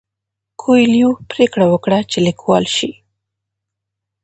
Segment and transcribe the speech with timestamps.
[0.61, 2.91] کویلیو پریکړه وکړه چې لیکوال شي.